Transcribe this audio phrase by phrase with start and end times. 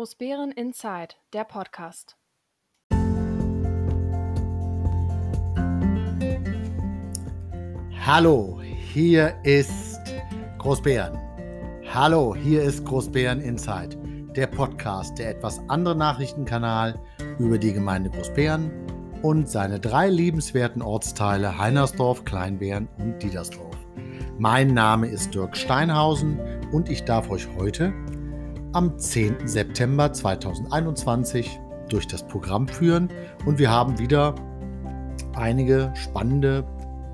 [0.00, 2.16] Großbären Inside, der Podcast.
[8.06, 10.00] Hallo, hier ist
[10.56, 11.18] Großbären.
[11.92, 13.94] Hallo, hier ist Großbären Inside,
[14.34, 16.98] der Podcast, der etwas andere Nachrichtenkanal
[17.38, 18.70] über die Gemeinde Großbären
[19.20, 23.76] und seine drei liebenswerten Ortsteile Heinersdorf, Kleinbären und Diedersdorf.
[24.38, 26.40] Mein Name ist Dirk Steinhausen
[26.72, 27.92] und ich darf euch heute
[28.72, 29.48] am 10.
[29.48, 33.08] September 2021 durch das Programm führen
[33.44, 34.34] und wir haben wieder
[35.34, 36.64] einige spannende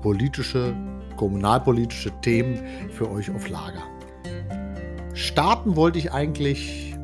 [0.01, 0.75] politische,
[1.15, 2.59] kommunalpolitische Themen
[2.91, 3.81] für euch auf Lager.
[5.13, 6.95] Starten wollte ich eigentlich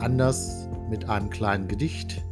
[0.00, 2.22] anders mit einem kleinen Gedicht.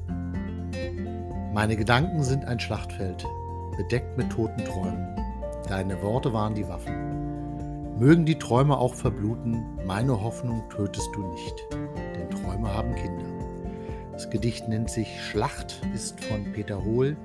[1.52, 3.26] Meine Gedanken sind ein Schlachtfeld,
[3.76, 5.08] bedeckt mit toten Träumen.
[5.68, 7.98] Deine Worte waren die Waffen.
[7.98, 11.54] Mögen die Träume auch verbluten, meine Hoffnung tötest du nicht,
[12.16, 13.24] denn Träume haben Kinder.
[14.12, 17.16] Das Gedicht nennt sich Schlacht, ist von Peter Hohl.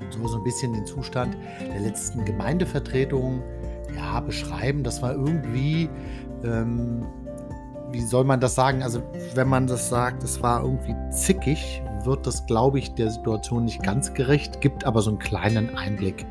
[0.00, 3.42] Und so so ein bisschen den Zustand der letzten Gemeindevertretung
[3.94, 4.84] ja, beschreiben.
[4.84, 5.90] Das war irgendwie,
[6.44, 7.04] ähm,
[7.90, 8.82] wie soll man das sagen?
[8.82, 9.02] Also,
[9.34, 13.82] wenn man das sagt, es war irgendwie zickig, wird das, glaube ich, der Situation nicht
[13.82, 16.24] ganz gerecht, gibt aber so einen kleinen Einblick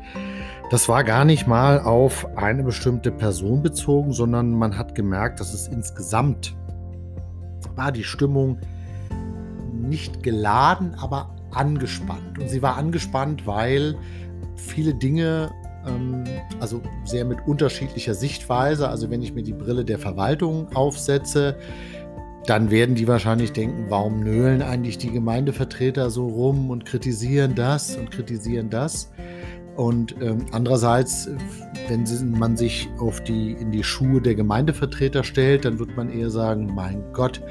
[0.70, 5.54] das war gar nicht mal auf eine bestimmte Person bezogen, sondern man hat gemerkt, dass
[5.54, 6.56] es insgesamt
[7.76, 8.58] war die Stimmung
[9.72, 12.38] nicht geladen, aber angespannt.
[12.38, 13.96] Und sie war angespannt, weil
[14.56, 15.50] viele Dinge,
[15.86, 16.24] ähm,
[16.58, 21.56] also sehr mit unterschiedlicher Sichtweise, also wenn ich mir die Brille der Verwaltung aufsetze,
[22.46, 27.96] dann werden die wahrscheinlich denken, warum nölen eigentlich die Gemeindevertreter so rum und kritisieren das
[27.96, 29.10] und kritisieren das.
[29.76, 31.28] Und ähm, andererseits,
[31.88, 36.30] wenn man sich auf die, in die Schuhe der Gemeindevertreter stellt, dann wird man eher
[36.30, 37.42] sagen, mein Gott,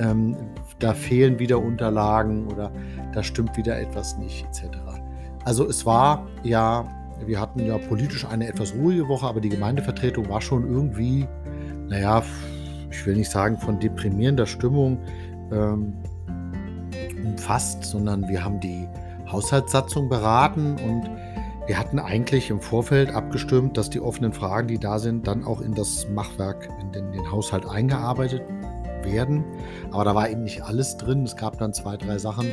[0.00, 0.36] ähm,
[0.80, 2.72] da fehlen wieder Unterlagen oder
[3.12, 4.78] da stimmt wieder etwas nicht, etc.
[5.44, 6.88] Also es war ja,
[7.24, 11.26] wir hatten ja politisch eine etwas ruhige Woche, aber die Gemeindevertretung war schon irgendwie,
[11.88, 12.22] naja,
[12.90, 14.98] ich will nicht sagen von deprimierender Stimmung
[15.52, 15.92] ähm,
[17.24, 18.88] umfasst, sondern wir haben die
[19.30, 21.08] Haushaltssatzung beraten und
[21.70, 25.60] wir hatten eigentlich im Vorfeld abgestimmt, dass die offenen Fragen, die da sind, dann auch
[25.60, 28.42] in das Machwerk, in den, den Haushalt eingearbeitet
[29.04, 29.44] werden.
[29.92, 31.22] Aber da war eben nicht alles drin.
[31.22, 32.50] Es gab dann zwei, drei Sachen.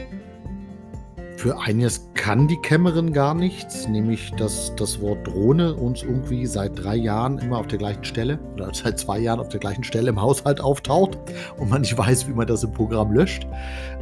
[1.35, 6.83] Für eines kann die Kämmerin gar nichts, nämlich dass das Wort Drohne uns irgendwie seit
[6.83, 10.09] drei Jahren immer auf der gleichen Stelle oder seit zwei Jahren auf der gleichen Stelle
[10.09, 11.17] im Haushalt auftaucht
[11.57, 13.47] und man nicht weiß, wie man das im Programm löscht.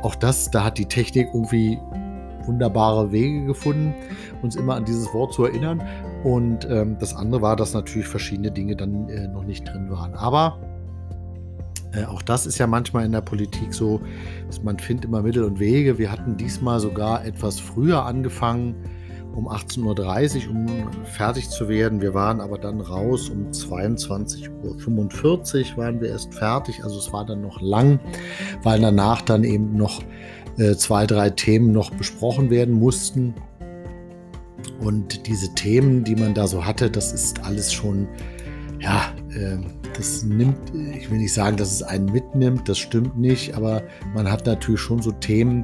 [0.02, 1.80] Auch das, da hat die Technik irgendwie
[2.48, 3.94] wunderbare Wege gefunden,
[4.42, 5.82] uns immer an dieses Wort zu erinnern.
[6.24, 10.14] Und ähm, das andere war, dass natürlich verschiedene Dinge dann äh, noch nicht drin waren.
[10.16, 10.60] Aber
[11.94, 14.02] äh, auch das ist ja manchmal in der Politik so,
[14.48, 15.98] dass man findet immer Mittel und Wege.
[15.98, 18.76] Wir hatten diesmal sogar etwas früher angefangen,
[19.36, 20.68] um 18.30 Uhr, um
[21.04, 22.02] fertig zu werden.
[22.02, 26.84] Wir waren aber dann raus um 22.45 Uhr waren wir erst fertig.
[26.84, 28.00] Also es war dann noch lang,
[28.64, 30.02] weil danach dann eben noch
[30.58, 33.36] äh, zwei, drei Themen noch besprochen werden mussten.
[34.80, 38.08] Und diese Themen, die man da so hatte, das ist alles schon,
[38.80, 39.58] ja, äh,
[39.96, 43.82] das nimmt, ich will nicht sagen, dass es einen mitnimmt, das stimmt nicht, aber
[44.14, 45.64] man hat natürlich schon so Themen,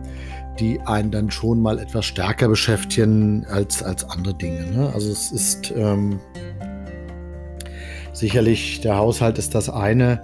[0.59, 4.65] die einen dann schon mal etwas stärker beschäftigen als, als andere Dinge.
[4.65, 4.91] Ne?
[4.93, 6.19] Also es ist ähm,
[8.13, 10.21] sicherlich, der Haushalt ist das eine,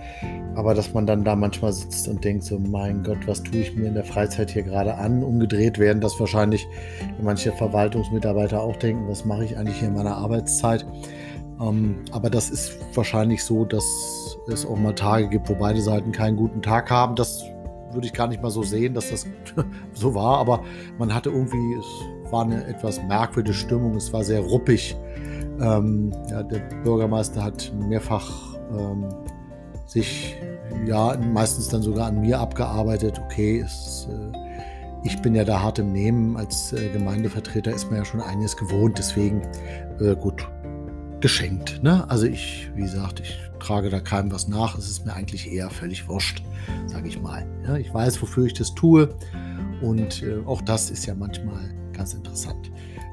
[0.56, 3.76] aber dass man dann da manchmal sitzt und denkt, so mein Gott, was tue ich
[3.76, 5.24] mir in der Freizeit hier gerade an?
[5.24, 6.68] Umgedreht werden das wahrscheinlich
[7.22, 10.86] manche Verwaltungsmitarbeiter auch denken, was mache ich eigentlich hier in meiner Arbeitszeit?
[11.62, 13.84] Ähm, aber das ist wahrscheinlich so, dass
[14.48, 17.16] es auch mal Tage gibt, wo beide Seiten keinen guten Tag haben.
[17.16, 17.44] Das
[17.92, 19.25] würde ich gar nicht mal so sehen, dass das
[19.94, 20.64] so war, aber
[20.98, 24.95] man hatte irgendwie, es war eine etwas merkwürdige Stimmung, es war sehr ruppig.
[25.60, 28.30] Ähm, ja, der Bürgermeister hat mehrfach
[28.78, 29.07] ähm,
[29.86, 30.36] sich
[30.86, 33.19] ja meistens dann sogar an mir abgearbeitet.
[33.25, 34.38] Okay, es, äh,
[35.04, 36.38] ich bin ja da hart im Nehmen.
[36.38, 38.98] Als äh, Gemeindevertreter ist man ja schon einiges gewohnt.
[38.98, 39.42] Deswegen
[40.00, 40.48] äh, gut
[41.19, 41.81] geschenkt.
[41.84, 42.10] Ne?
[42.10, 44.78] Also ich, wie gesagt, ich trage da keinem was nach.
[44.78, 46.44] Es ist mir eigentlich eher völlig wurscht,
[46.86, 47.46] sage ich mal.
[47.66, 49.16] Ja, ich weiß, wofür ich das tue.
[49.81, 52.72] Und äh, auch das ist ja manchmal ganz interessant.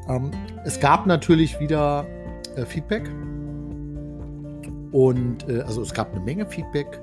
[0.09, 0.31] Ähm,
[0.65, 2.06] es gab natürlich wieder
[2.56, 3.09] äh, Feedback
[4.93, 7.00] und äh, also es gab eine Menge Feedback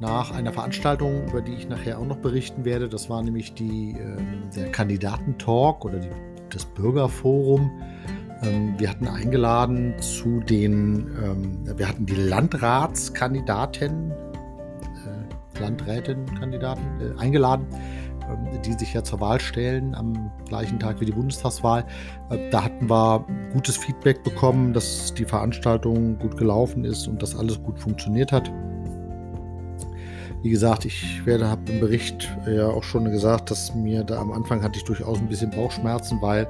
[0.00, 2.88] nach einer Veranstaltung, über die ich nachher auch noch berichten werde.
[2.88, 4.16] Das war nämlich die, äh,
[4.54, 6.10] der Kandidatentalk oder die,
[6.50, 7.70] das Bürgerforum.
[8.42, 17.66] Ähm, wir hatten eingeladen zu den, ähm, wir hatten die Landratskandidaten, äh, Landrätinnenkandidaten äh, eingeladen,
[18.30, 21.84] ähm, die sich ja zur Wahl stellen am gleichen Tag wie die Bundestagswahl.
[22.30, 27.36] Äh, da hatten wir gutes Feedback bekommen, dass die Veranstaltung gut gelaufen ist und dass
[27.36, 28.52] alles gut funktioniert hat.
[30.42, 34.30] Wie gesagt, ich werde, habe im Bericht ja auch schon gesagt, dass mir da am
[34.30, 36.46] Anfang hatte ich durchaus ein bisschen Bauchschmerzen, weil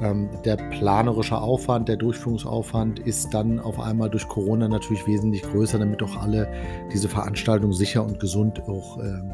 [0.00, 6.02] der planerische Aufwand, der Durchführungsaufwand ist dann auf einmal durch Corona natürlich wesentlich größer, damit
[6.02, 6.48] auch alle
[6.92, 9.32] diese Veranstaltung sicher und gesund auch ähm,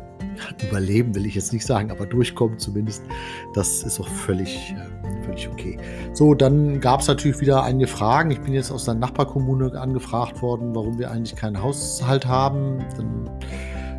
[0.62, 3.02] überleben, will ich jetzt nicht sagen, aber durchkommen zumindest.
[3.54, 5.78] Das ist auch völlig, äh, völlig okay.
[6.12, 8.30] So, dann gab es natürlich wieder einige Fragen.
[8.30, 12.84] Ich bin jetzt aus der Nachbarkommune angefragt worden, warum wir eigentlich keinen Haushalt haben.
[12.96, 13.28] Dann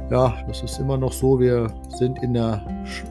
[0.10, 1.40] ja, das ist immer noch so.
[1.40, 2.66] Wir sind in der,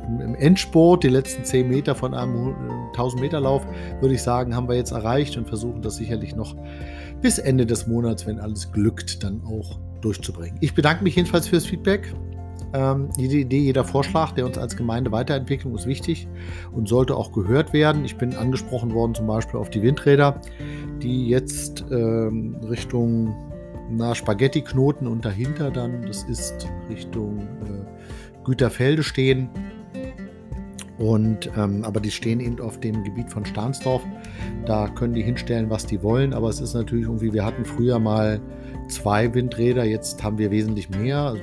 [0.07, 1.03] im Endsport.
[1.05, 2.55] Die letzten 10 Meter von einem
[2.89, 3.67] 1000 Meter Lauf,
[4.01, 6.55] würde ich sagen, haben wir jetzt erreicht und versuchen das sicherlich noch
[7.21, 10.59] bis Ende des Monats, wenn alles glückt, dann auch durchzubringen.
[10.61, 12.13] Ich bedanke mich jedenfalls fürs Feedback.
[12.75, 16.27] Ähm, jede Idee, jeder Vorschlag, der uns als Gemeinde weiterentwickeln, ist wichtig
[16.73, 18.05] und sollte auch gehört werden.
[18.05, 20.41] Ich bin angesprochen worden zum Beispiel auf die Windräder,
[21.03, 23.35] die jetzt ähm, Richtung
[23.97, 29.51] na, Spaghetti-Knoten und dahinter dann, das ist Richtung äh, Güterfelde stehen.
[30.99, 34.03] Und, ähm, aber die stehen eben auf dem Gebiet von Stahnsdorf.
[34.67, 36.33] Da können die hinstellen, was die wollen.
[36.33, 38.41] Aber es ist natürlich irgendwie, wir hatten früher mal
[38.89, 41.19] zwei Windräder, jetzt haben wir wesentlich mehr.
[41.19, 41.43] Also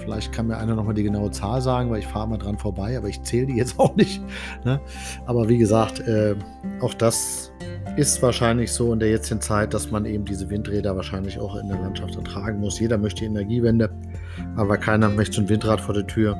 [0.00, 2.96] vielleicht kann mir einer nochmal die genaue Zahl sagen, weil ich fahre mal dran vorbei,
[2.96, 4.22] aber ich zähle die jetzt auch nicht.
[4.64, 4.80] Ne?
[5.26, 6.34] Aber wie gesagt, äh,
[6.80, 7.52] auch das
[7.96, 11.68] ist wahrscheinlich so in der jetzigen Zeit, dass man eben diese Windräder wahrscheinlich auch in
[11.68, 12.78] der Landschaft ertragen muss.
[12.80, 13.90] Jeder möchte Energiewende,
[14.56, 16.36] aber keiner möchte ein Windrad vor der Tür.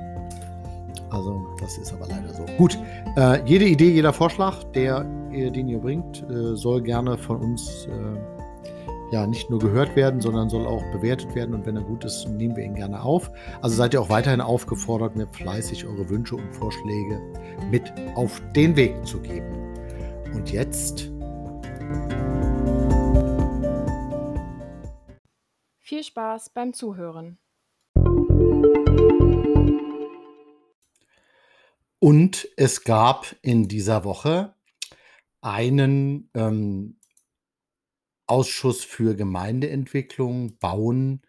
[1.10, 2.44] Also das ist aber leider so.
[2.56, 2.78] Gut,
[3.16, 8.39] äh, jede Idee, jeder Vorschlag, der, den ihr bringt, äh, soll gerne von uns äh,
[9.10, 11.54] ja nicht nur gehört werden, sondern soll auch bewertet werden.
[11.54, 13.30] Und wenn er gut ist, nehmen wir ihn gerne auf.
[13.60, 17.20] Also seid ihr auch weiterhin aufgefordert, mir fleißig eure Wünsche und Vorschläge
[17.70, 19.74] mit auf den Weg zu geben.
[20.34, 21.10] Und jetzt
[25.78, 27.38] viel Spaß beim Zuhören.
[31.98, 34.54] Und es gab in dieser Woche
[35.42, 37.00] einen ähm,
[38.30, 41.22] Ausschuss für Gemeindeentwicklung, Bauen,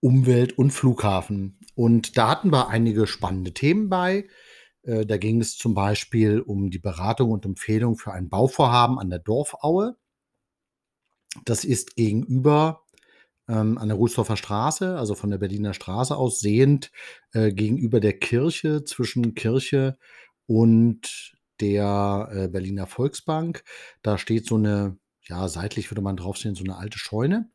[0.00, 1.58] Umwelt und Flughafen.
[1.74, 4.28] Und da hatten wir einige spannende Themen bei.
[4.82, 9.10] Äh, da ging es zum Beispiel um die Beratung und Empfehlung für ein Bauvorhaben an
[9.10, 9.96] der Dorfaue.
[11.44, 12.82] Das ist gegenüber
[13.48, 16.90] ähm, an der Rußdorfer Straße, also von der Berliner Straße aus sehend,
[17.32, 19.98] äh, gegenüber der Kirche, zwischen Kirche
[20.46, 23.64] und der äh, Berliner Volksbank.
[24.02, 27.48] Da steht so eine, ja, seitlich würde man draufstehen, so eine alte Scheune.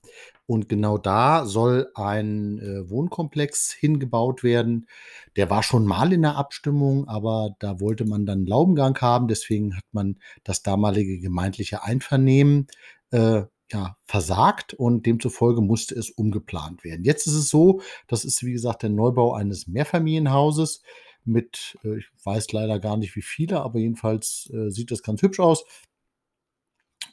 [0.46, 4.88] Und genau da soll ein äh, Wohnkomplex hingebaut werden.
[5.36, 9.28] Der war schon mal in der Abstimmung, aber da wollte man dann Laubengang haben.
[9.28, 12.68] Deswegen hat man das damalige gemeindliche Einvernehmen
[13.12, 17.04] äh, ja, versagt und demzufolge musste es umgeplant werden.
[17.04, 20.82] Jetzt ist es so, das ist wie gesagt der Neubau eines Mehrfamilienhauses
[21.26, 25.22] mit, äh, ich weiß leider gar nicht wie viele, aber jedenfalls äh, sieht das ganz
[25.22, 25.66] hübsch aus.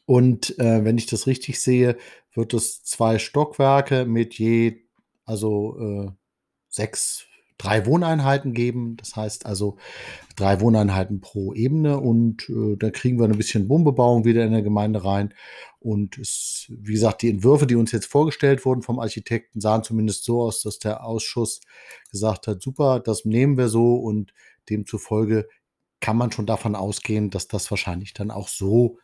[0.07, 1.97] Und äh, wenn ich das richtig sehe,
[2.35, 4.83] wird es zwei Stockwerke mit je,
[5.25, 6.11] also äh,
[6.69, 8.97] sechs, drei Wohneinheiten geben.
[8.97, 9.77] Das heißt also
[10.37, 14.63] drei Wohneinheiten pro Ebene und äh, da kriegen wir ein bisschen Wohnbebauung wieder in der
[14.63, 15.33] Gemeinde rein.
[15.79, 20.25] Und es, wie gesagt, die Entwürfe, die uns jetzt vorgestellt wurden vom Architekten, sahen zumindest
[20.25, 21.61] so aus, dass der Ausschuss
[22.11, 24.33] gesagt hat, super, das nehmen wir so und
[24.69, 25.47] demzufolge
[26.01, 28.99] kann man schon davon ausgehen, dass das wahrscheinlich dann auch so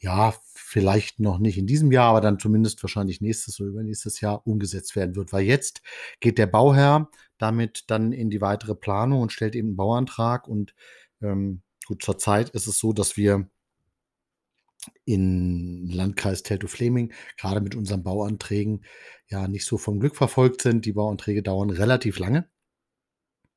[0.00, 4.46] ja, vielleicht noch nicht in diesem Jahr, aber dann zumindest wahrscheinlich nächstes oder übernächstes Jahr
[4.46, 5.32] umgesetzt werden wird.
[5.32, 5.82] Weil jetzt
[6.20, 10.46] geht der Bauherr damit dann in die weitere Planung und stellt eben einen Bauantrag.
[10.46, 10.74] Und
[11.22, 13.48] ähm, gut, zurzeit ist es so, dass wir
[15.04, 18.84] in Landkreis Teltow-Fleming gerade mit unseren Bauanträgen
[19.28, 20.84] ja nicht so vom Glück verfolgt sind.
[20.84, 22.48] Die Bauanträge dauern relativ lange.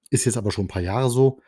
[0.09, 1.41] Ist jetzt aber schon ein paar Jahre so.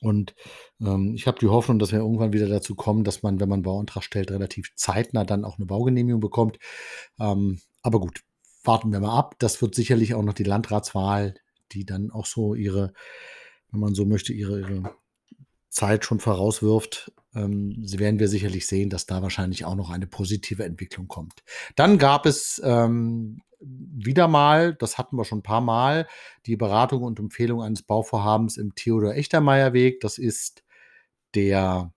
[0.00, 0.34] Und
[0.80, 3.62] ähm, ich habe die Hoffnung, dass wir irgendwann wieder dazu kommen, dass man, wenn man
[3.62, 6.58] Bauantrag stellt, relativ zeitnah dann auch eine Baugenehmigung bekommt.
[7.18, 8.22] Ähm, aber gut,
[8.64, 9.34] warten wir mal ab.
[9.38, 11.34] Das wird sicherlich auch noch die Landratswahl,
[11.72, 12.92] die dann auch so ihre,
[13.70, 14.94] wenn man so möchte, ihre, ihre
[15.68, 17.12] Zeit schon vorauswirft.
[17.34, 21.42] Ähm, werden wir sicherlich sehen, dass da wahrscheinlich auch noch eine positive Entwicklung kommt.
[21.76, 26.06] Dann gab es ähm, wieder mal, das hatten wir schon ein paar Mal,
[26.46, 30.00] die Beratung und Empfehlung eines Bauvorhabens im Theodor Echtermeier Weg.
[30.00, 30.62] Das ist
[31.34, 31.92] der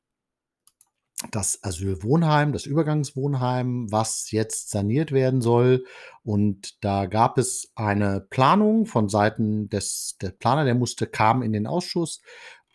[1.29, 5.85] das Asylwohnheim, das Übergangswohnheim, was jetzt saniert werden soll.
[6.23, 11.53] Und da gab es eine Planung von Seiten des der Planer, der musste kam in
[11.53, 12.21] den Ausschuss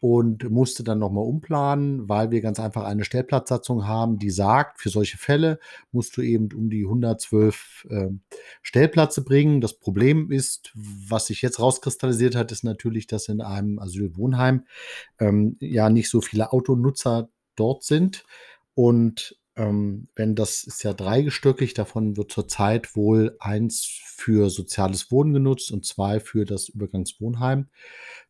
[0.00, 4.90] und musste dann nochmal umplanen, weil wir ganz einfach eine Stellplatzsatzung haben, die sagt, für
[4.90, 5.58] solche Fälle
[5.90, 8.08] musst du eben um die 112 äh,
[8.62, 9.60] Stellplätze bringen.
[9.60, 14.66] Das Problem ist, was sich jetzt rauskristallisiert hat, ist natürlich, dass in einem Asylwohnheim
[15.18, 18.24] ähm, ja nicht so viele Autonutzer dort sind.
[18.74, 25.32] Und ähm, wenn das ist ja dreigestöckig, davon wird zurzeit wohl eins für soziales Wohnen
[25.32, 27.68] genutzt und zwei für das Übergangswohnheim.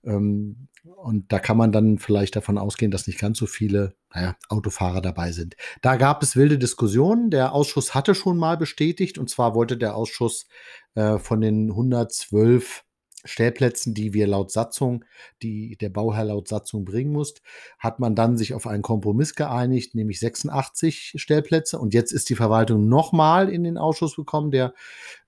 [0.05, 4.37] Ähm, und da kann man dann vielleicht davon ausgehen, dass nicht ganz so viele naja,
[4.49, 5.57] Autofahrer dabei sind.
[5.83, 7.31] Da gab es wilde Diskussionen.
[7.31, 10.47] Der Ausschuss hatte schon mal bestätigt, und zwar wollte der Ausschuss
[10.95, 12.85] äh, von den 112
[13.27, 15.05] Stellplätzen, die wir laut Satzung,
[15.43, 17.35] die der Bauherr laut Satzung bringen muss,
[17.79, 21.79] hat man dann sich auf einen Kompromiss geeinigt, nämlich 86 Stellplätze.
[21.79, 24.51] Und jetzt ist die Verwaltung nochmal in den Ausschuss gekommen.
[24.51, 24.75] Der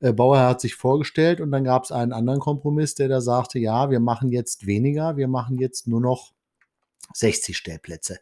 [0.00, 3.58] äh, Bauherr hat sich vorgestellt und dann gab es einen anderen Kompromiss, der da sagte,
[3.58, 6.32] ja, wir machen jetzt weniger, wir machen jetzt nur noch
[7.14, 8.18] 60 Stellplätze.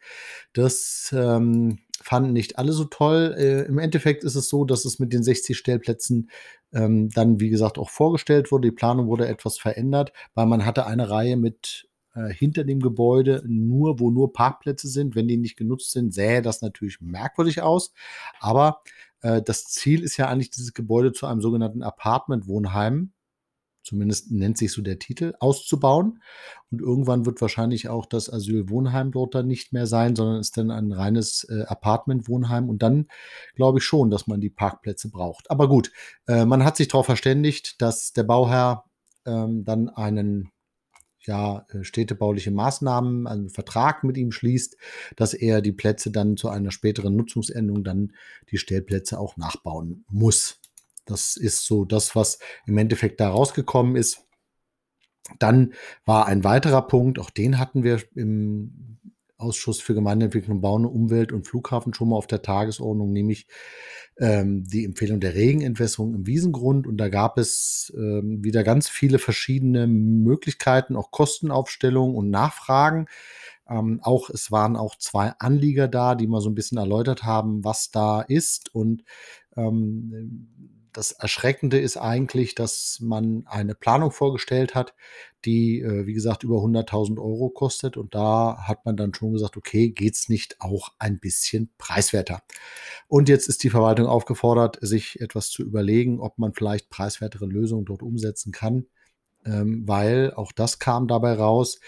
[0.52, 3.34] Das ähm, fanden nicht alle so toll.
[3.38, 6.30] Äh, Im Endeffekt ist es so, dass es mit den 60 Stellplätzen
[6.72, 8.68] ähm, dann, wie gesagt, auch vorgestellt wurde.
[8.68, 13.42] Die Planung wurde etwas verändert, weil man hatte eine Reihe mit äh, hinter dem Gebäude
[13.46, 15.14] nur, wo nur Parkplätze sind.
[15.14, 17.92] Wenn die nicht genutzt sind, sähe das natürlich merkwürdig aus.
[18.40, 18.82] Aber
[19.22, 23.12] äh, das Ziel ist ja eigentlich, dieses Gebäude zu einem sogenannten Apartment-Wohnheim
[23.86, 26.20] zumindest nennt sich so der Titel, auszubauen.
[26.70, 30.70] Und irgendwann wird wahrscheinlich auch das Asylwohnheim dort dann nicht mehr sein, sondern ist dann
[30.70, 32.68] ein reines äh, Apartmentwohnheim.
[32.68, 33.06] Und dann
[33.54, 35.50] glaube ich schon, dass man die Parkplätze braucht.
[35.50, 35.92] Aber gut,
[36.26, 38.84] äh, man hat sich darauf verständigt, dass der Bauherr
[39.24, 40.50] ähm, dann einen
[41.26, 44.76] ja, äh, städtebauliche Maßnahmen, einen Vertrag mit ihm schließt,
[45.16, 48.12] dass er die Plätze dann zu einer späteren Nutzungsendung dann
[48.50, 50.60] die Stellplätze auch nachbauen muss.
[51.06, 54.26] Das ist so das, was im Endeffekt da rausgekommen ist.
[55.38, 55.72] Dann
[56.04, 58.98] war ein weiterer Punkt, auch den hatten wir im
[59.38, 63.46] Ausschuss für Gemeindeentwicklung, Bauen, Umwelt und Flughafen schon mal auf der Tagesordnung, nämlich
[64.18, 66.86] ähm, die Empfehlung der Regenentwässerung im Wiesengrund.
[66.86, 73.06] Und da gab es ähm, wieder ganz viele verschiedene Möglichkeiten, auch Kostenaufstellungen und Nachfragen.
[73.68, 77.62] Ähm, auch es waren auch zwei Anlieger da, die mal so ein bisschen erläutert haben,
[77.64, 78.74] was da ist.
[78.74, 79.02] Und
[79.56, 84.94] ähm, das Erschreckende ist eigentlich, dass man eine Planung vorgestellt hat,
[85.44, 87.98] die, äh, wie gesagt, über 100.000 Euro kostet.
[87.98, 92.42] Und da hat man dann schon gesagt, okay, geht es nicht auch ein bisschen preiswerter?
[93.08, 97.84] Und jetzt ist die Verwaltung aufgefordert, sich etwas zu überlegen, ob man vielleicht preiswertere Lösungen
[97.84, 98.86] dort umsetzen kann,
[99.44, 101.78] ähm, weil auch das kam dabei raus.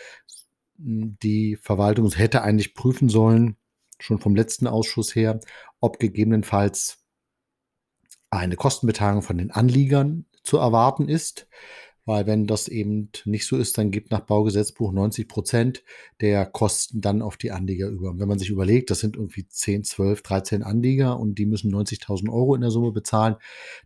[0.76, 3.56] Die Verwaltung hätte eigentlich prüfen sollen,
[3.98, 5.40] schon vom letzten Ausschuss her,
[5.80, 6.98] ob gegebenenfalls
[8.30, 11.48] eine Kostenbeteiligung von den Anliegern zu erwarten ist.
[12.08, 15.84] Weil wenn das eben nicht so ist, dann gibt nach Baugesetzbuch 90 Prozent
[16.22, 18.08] der Kosten dann auf die Anlieger über.
[18.08, 21.70] Und wenn man sich überlegt, das sind irgendwie 10, 12, 13 Anlieger und die müssen
[21.70, 23.36] 90.000 Euro in der Summe bezahlen,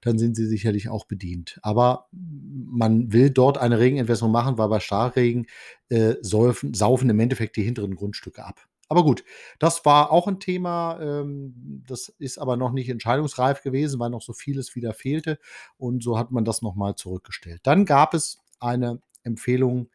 [0.03, 1.59] dann sind sie sicherlich auch bedient.
[1.63, 5.49] Aber man will dort eine Regenentwässerung machen, weil bei Starkregen
[5.89, 8.69] äh, saufen, saufen im Endeffekt die hinteren Grundstücke ab.
[8.93, 9.25] Aber gut,
[9.59, 11.01] das war auch ein Thema.
[11.01, 15.39] Ähm, das ist aber noch nicht entscheidungsreif gewesen, weil noch so vieles wieder fehlte.
[15.79, 17.61] Und so hat man das nochmal zurückgestellt.
[17.63, 19.89] Dann gab es eine Empfehlung,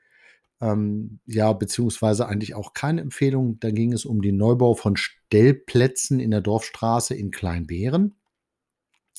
[0.62, 3.60] ähm, ja, beziehungsweise eigentlich auch keine Empfehlung.
[3.60, 8.16] Da ging es um den Neubau von Stellplätzen in der Dorfstraße in Kleinbeeren.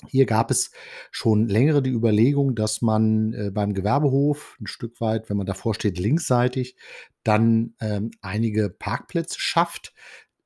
[0.07, 0.71] Hier gab es
[1.11, 5.75] schon längere die Überlegung, dass man äh, beim Gewerbehof ein Stück weit, wenn man davor
[5.75, 6.77] steht, linksseitig,
[7.25, 9.93] dann ähm, einige Parkplätze schafft.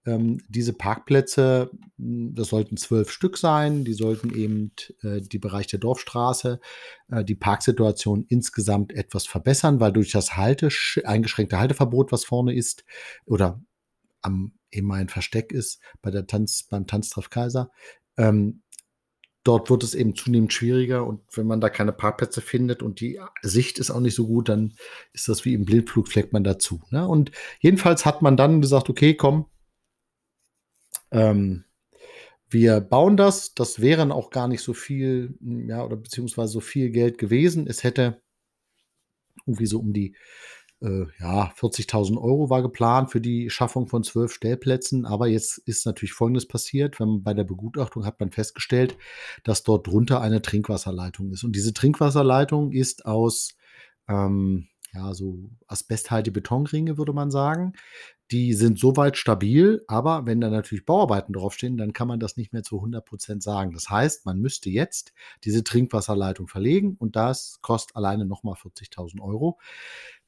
[0.04, 5.66] Ähm, diese Parkplätze, hm, das sollten zwölf Stück sein, die sollten eben äh, die Bereich
[5.66, 6.59] der Dorfstraße,
[7.11, 10.71] äh, die Parksituation insgesamt etwas verbessern, weil durch das Halte,
[11.04, 12.85] eingeschränkte Halteverbot, was vorne ist,
[13.26, 13.62] oder
[14.23, 17.71] am eben ein Versteck ist bei der Tanz, beim Tanztreff Kaiser,
[18.16, 18.62] ähm,
[19.44, 23.20] dort wird es eben zunehmend schwieriger und wenn man da keine Parkplätze findet und die
[23.42, 24.75] Sicht ist auch nicht so gut, dann
[25.12, 26.80] ist das wie im Blindflug, fleckt man dazu.
[26.90, 27.06] Ne?
[27.06, 29.46] Und jedenfalls hat man dann gesagt, okay, komm,
[31.11, 31.64] ähm,
[32.49, 33.54] wir bauen das.
[33.54, 37.66] Das wären auch gar nicht so viel, ja, oder beziehungsweise so viel Geld gewesen.
[37.66, 38.20] Es hätte
[39.46, 40.14] irgendwie so um die
[40.83, 45.07] äh, ja, 40.000 Euro war geplant für die Schaffung von zwölf Stellplätzen.
[45.07, 46.99] Aber jetzt ist natürlich Folgendes passiert.
[47.01, 48.97] Wenn man bei der Begutachtung hat man festgestellt,
[49.45, 51.45] dass dort drunter eine Trinkwasserleitung ist.
[51.45, 53.55] Und diese Trinkwasserleitung ist aus
[54.09, 57.72] ähm, ja, so asbesthaltige Betonringe, würde man sagen.
[58.30, 62.52] Die sind soweit stabil, aber wenn da natürlich Bauarbeiten draufstehen, dann kann man das nicht
[62.52, 63.72] mehr zu 100 Prozent sagen.
[63.72, 65.12] Das heißt, man müsste jetzt
[65.44, 69.58] diese Trinkwasserleitung verlegen und das kostet alleine nochmal 40.000 Euro.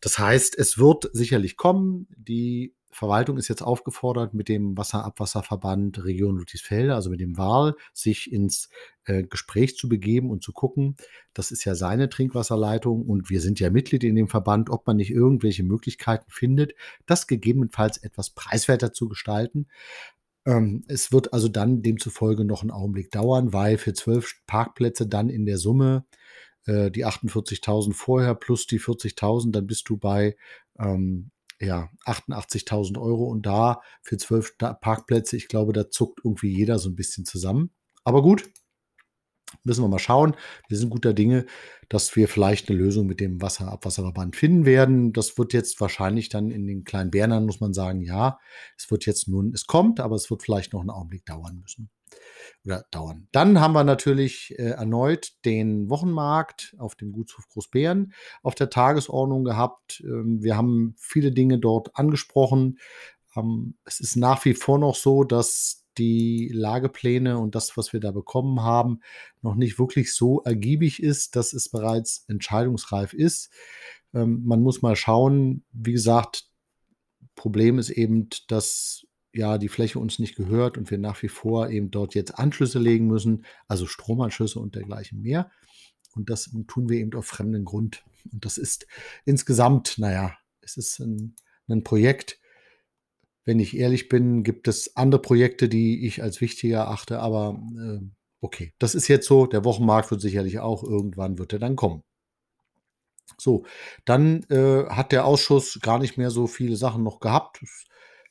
[0.00, 2.06] Das heißt, es wird sicherlich kommen.
[2.16, 8.33] Die Verwaltung ist jetzt aufgefordert, mit dem Wasserabwasserverband Region Ludwigsfelde, also mit dem WAL, sich
[8.33, 8.69] ins
[9.05, 10.97] äh, Gespräch zu begeben und zu gucken,
[11.35, 14.97] das ist ja seine Trinkwasserleitung und wir sind ja Mitglied in dem Verband, ob man
[14.97, 16.75] nicht irgendwelche Möglichkeiten findet,
[17.07, 19.67] das gegebenenfalls etwas preiswerter zu gestalten.
[20.47, 25.31] Ähm, es wird also dann demzufolge noch einen Augenblick dauern, weil für zwölf Parkplätze dann
[25.31, 26.05] in der Summe
[26.67, 30.37] äh, die 48.000 vorher plus die 40.000, dann bist du bei
[30.79, 31.31] ähm,
[31.64, 36.88] ja, 88.000 Euro und da für zwölf Parkplätze, ich glaube, da zuckt irgendwie jeder so
[36.88, 37.71] ein bisschen zusammen.
[38.04, 38.50] Aber gut,
[39.62, 40.37] müssen wir mal schauen.
[40.68, 41.47] Wir sind guter Dinge,
[41.88, 45.12] dass wir vielleicht eine Lösung mit dem Wasserabwasserverband finden werden.
[45.12, 48.38] Das wird jetzt wahrscheinlich dann in den kleinen Bernern, muss man sagen, ja,
[48.76, 51.90] es wird jetzt nun, es kommt, aber es wird vielleicht noch einen Augenblick dauern müssen
[52.64, 53.28] oder dauern.
[53.33, 59.44] Dann haben wir natürlich äh, erneut den Wochenmarkt auf dem Gutshof Großbären auf der Tagesordnung
[59.44, 60.02] gehabt.
[60.04, 62.78] Ähm, wir haben viele Dinge dort angesprochen.
[63.37, 68.00] Ähm, es ist nach wie vor noch so, dass die Lagepläne und das, was wir
[68.00, 69.00] da bekommen haben,
[69.42, 73.50] noch nicht wirklich so ergiebig ist, dass es bereits entscheidungsreif ist.
[74.12, 75.64] Ähm, man muss mal schauen.
[75.73, 76.49] Wie gesagt,
[77.37, 79.06] Problem ist eben, dass
[79.37, 82.79] ja die Fläche uns nicht gehört und wir nach wie vor eben dort jetzt Anschlüsse
[82.79, 85.50] legen müssen, also Stromanschlüsse und dergleichen mehr.
[86.14, 88.05] Und das tun wir eben auf fremden Grund.
[88.33, 88.87] Und das ist
[89.25, 91.37] insgesamt, naja, es ist ein,
[91.69, 92.38] ein Projekt.
[93.45, 98.00] Wenn ich ehrlich bin, gibt es andere Projekte, die ich als wichtiger erachte, aber äh,
[98.41, 99.47] okay, das ist jetzt so.
[99.47, 102.03] Der Wochenmarkt wird sicherlich auch irgendwann wird er dann kommen.
[103.38, 103.64] So,
[104.05, 107.62] dann äh, hat der Ausschuss gar nicht mehr so viele Sachen noch gehabt.
[107.62, 107.85] Es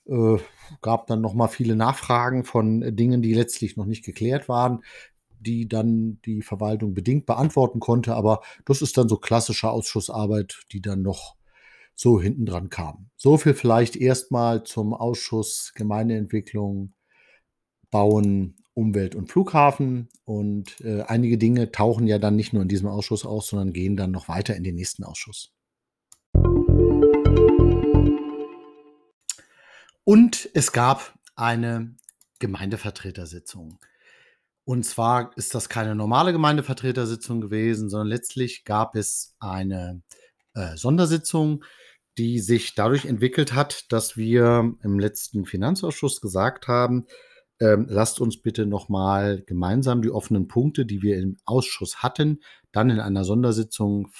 [0.07, 0.37] äh,
[0.81, 4.83] gab dann noch mal viele Nachfragen von Dingen, die letztlich noch nicht geklärt waren,
[5.39, 8.15] die dann die Verwaltung bedingt beantworten konnte.
[8.15, 11.35] Aber das ist dann so klassische Ausschussarbeit, die dann noch
[11.95, 13.09] so hinten dran kam.
[13.15, 16.93] So viel vielleicht erstmal zum Ausschuss Gemeindeentwicklung,
[17.91, 20.09] Bauen, Umwelt und Flughafen.
[20.25, 23.95] Und äh, einige Dinge tauchen ja dann nicht nur in diesem Ausschuss aus, sondern gehen
[23.95, 25.53] dann noch weiter in den nächsten Ausschuss.
[30.03, 31.95] Und es gab eine
[32.39, 33.79] Gemeindevertretersitzung.
[34.65, 40.01] Und zwar ist das keine normale Gemeindevertretersitzung gewesen, sondern letztlich gab es eine
[40.53, 41.63] äh, Sondersitzung,
[42.17, 47.07] die sich dadurch entwickelt hat, dass wir im letzten Finanzausschuss gesagt haben,
[47.59, 52.89] ähm, lasst uns bitte nochmal gemeinsam die offenen Punkte, die wir im Ausschuss hatten, dann
[52.89, 54.11] in einer Sondersitzung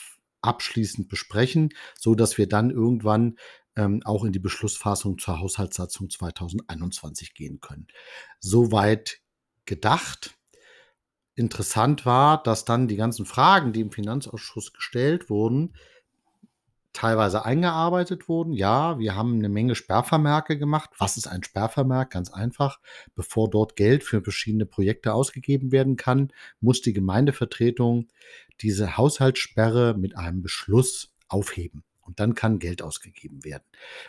[0.41, 3.38] abschließend besprechen, so dass wir dann irgendwann
[3.76, 7.88] ähm, auch in die Beschlussfassung zur Haushaltssatzung 2021 gehen können.
[8.40, 9.20] Soweit
[9.66, 10.38] gedacht.
[11.36, 15.74] Interessant war, dass dann die ganzen Fragen, die im Finanzausschuss gestellt wurden,
[16.94, 18.54] teilweise eingearbeitet wurden.
[18.54, 20.92] Ja, wir haben eine Menge Sperrvermerke gemacht.
[21.00, 22.12] Was ist ein Sperrvermerk?
[22.12, 22.80] Ganz einfach.
[23.16, 26.32] Bevor dort Geld für verschiedene Projekte ausgegeben werden kann,
[26.62, 28.08] muss die Gemeindevertretung
[28.62, 31.84] diese Haushaltssperre mit einem Beschluss aufheben.
[32.06, 33.63] Und dann kann Geld ausgegeben werden.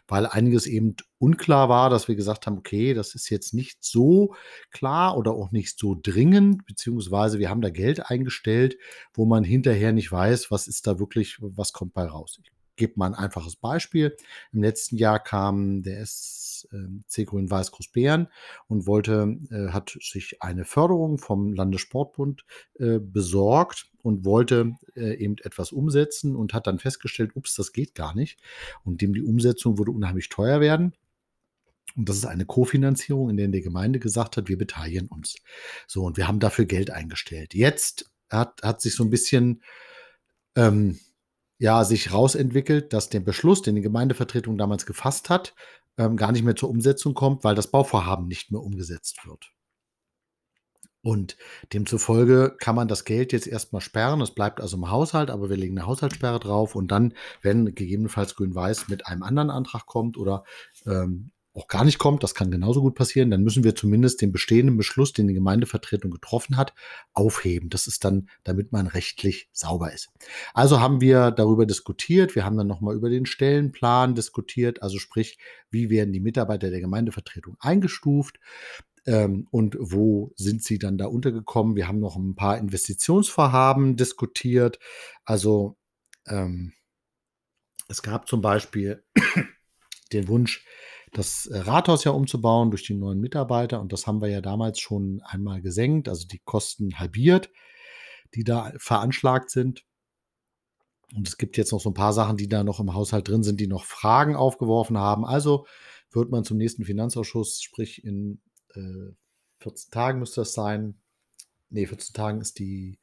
[0.09, 4.35] Weil einiges eben unklar war, dass wir gesagt haben, okay, das ist jetzt nicht so
[4.71, 8.77] klar oder auch nicht so dringend, beziehungsweise wir haben da Geld eingestellt,
[9.13, 12.39] wo man hinterher nicht weiß, was ist da wirklich, was kommt bei raus.
[12.43, 14.17] Ich gebe mal ein einfaches Beispiel.
[14.53, 18.29] Im letzten Jahr kam der SC ähm, Grün-Weiß Großbären
[18.69, 22.45] und wollte, äh, hat sich eine Förderung vom Landessportbund
[22.79, 27.95] äh, besorgt und wollte äh, eben etwas umsetzen und hat dann festgestellt, ups, das geht
[27.95, 28.41] gar nicht.
[28.85, 30.95] Und dem die Umsetzung würde unheimlich teuer werden.
[31.97, 35.37] Und das ist eine Kofinanzierung, in der die Gemeinde gesagt hat, wir beteiligen uns.
[35.87, 37.55] So, und wir haben dafür Geld eingestellt.
[37.55, 39.63] Jetzt hat, hat sich so ein bisschen
[40.57, 40.99] ähm,
[41.65, 45.55] ja, sich rausentwickelt, dass der Beschluss, den die Gemeindevertretung damals gefasst hat,
[45.97, 49.51] ähm, gar nicht mehr zur Umsetzung kommt, weil das Bauvorhaben nicht mehr umgesetzt wird.
[51.01, 51.39] Und
[51.73, 54.21] demzufolge kann man das Geld jetzt erstmal sperren.
[54.21, 58.35] Es bleibt also im Haushalt, aber wir legen eine Haushaltssperre drauf und dann, wenn gegebenenfalls
[58.35, 60.45] Grün-Weiß mit einem anderen Antrag kommt oder
[60.85, 64.33] ähm, auch gar nicht kommt, das kann genauso gut passieren, dann müssen wir zumindest den
[64.33, 66.75] bestehenden Beschluss, den die Gemeindevertretung getroffen hat,
[67.13, 67.71] aufheben.
[67.71, 70.11] Das ist dann, damit man rechtlich sauber ist.
[70.53, 72.35] Also haben wir darüber diskutiert.
[72.35, 75.39] Wir haben dann nochmal über den Stellenplan diskutiert, also sprich,
[75.71, 78.41] wie werden die Mitarbeiter der Gemeindevertretung eingestuft
[79.07, 81.77] ähm, und wo sind sie dann da untergekommen.
[81.77, 84.79] Wir haben noch ein paar Investitionsvorhaben diskutiert.
[85.25, 85.77] Also
[86.27, 86.73] ähm,
[87.89, 89.05] Es gab zum Beispiel
[90.13, 90.65] den Wunsch,
[91.15, 93.81] das äh, Rathaus ja umzubauen durch die neuen Mitarbeiter.
[93.81, 97.51] Und das haben wir ja damals schon einmal gesenkt, also die Kosten halbiert,
[98.35, 99.85] die da veranschlagt sind.
[101.15, 103.45] Und es gibt jetzt noch so ein paar Sachen, die da noch im Haushalt drin
[103.45, 105.25] sind, die noch Fragen aufgeworfen haben.
[105.25, 105.67] Also
[106.11, 108.41] wird man zum nächsten Finanzausschuss, sprich in
[108.75, 109.13] äh,
[109.61, 111.01] 14 Tagen müsste das sein.
[111.71, 112.99] Nee, 14 Tagen ist die,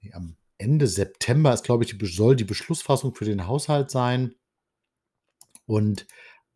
[0.00, 4.34] nee, am Ende September ist, glaube ich, die, soll die Beschlussfassung für den Haushalt sein.
[5.66, 6.06] Und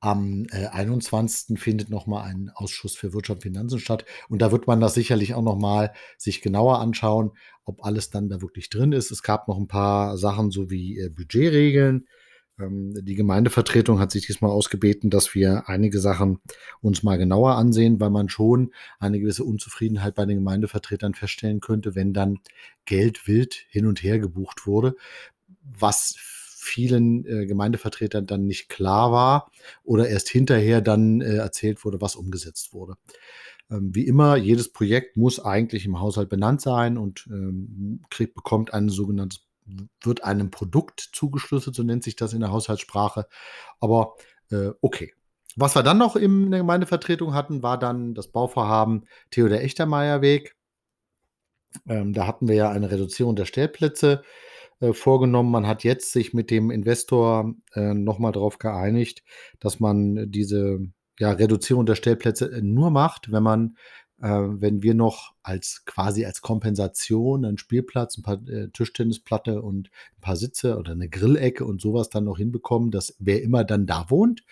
[0.01, 1.59] am äh, 21.
[1.59, 4.05] findet nochmal ein Ausschuss für Wirtschaft und Finanzen statt.
[4.29, 7.33] Und da wird man das sicherlich auch nochmal sich genauer anschauen,
[7.65, 9.11] ob alles dann da wirklich drin ist.
[9.11, 12.07] Es gab noch ein paar Sachen, so wie äh, Budgetregeln.
[12.59, 16.39] Ähm, die Gemeindevertretung hat sich diesmal ausgebeten, dass wir einige Sachen
[16.81, 21.95] uns mal genauer ansehen, weil man schon eine gewisse Unzufriedenheit bei den Gemeindevertretern feststellen könnte,
[21.95, 22.39] wenn dann
[22.87, 24.97] Geld wild hin und her gebucht wurde,
[25.63, 26.15] was
[26.61, 29.51] vielen äh, Gemeindevertretern dann nicht klar war
[29.83, 32.97] oder erst hinterher dann äh, erzählt wurde, was umgesetzt wurde.
[33.71, 38.75] Ähm, wie immer, jedes Projekt muss eigentlich im Haushalt benannt sein und ähm, kriegt, bekommt
[38.75, 39.47] ein sogenanntes,
[40.03, 43.27] wird einem Produkt zugeschlüsselt, so nennt sich das in der Haushaltssprache.
[43.81, 44.15] Aber
[44.51, 45.15] äh, okay.
[45.57, 50.57] Was wir dann noch in der Gemeindevertretung hatten, war dann das Bauvorhaben Theodor Echtermeier Weg.
[51.89, 54.23] Ähm, da hatten wir ja eine Reduzierung der Stellplätze
[54.81, 55.51] äh, vorgenommen.
[55.51, 59.23] Man hat jetzt sich mit dem Investor äh, nochmal darauf geeinigt,
[59.61, 60.81] dass man diese
[61.19, 63.77] ja, Reduzierung der Stellplätze äh, nur macht, wenn man
[64.29, 70.21] wenn wir noch als quasi als Kompensation einen Spielplatz, ein paar äh, Tischtennisplatte und ein
[70.21, 74.11] paar Sitze oder eine Grillecke und sowas dann noch hinbekommen, dass wer immer dann da
[74.11, 74.45] wohnt,